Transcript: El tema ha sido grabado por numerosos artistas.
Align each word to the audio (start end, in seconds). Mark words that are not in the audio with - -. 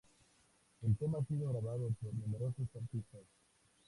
El 0.81 0.97
tema 0.97 1.19
ha 1.19 1.25
sido 1.25 1.49
grabado 1.49 1.91
por 2.01 2.11
numerosos 2.15 2.67
artistas. 2.75 3.21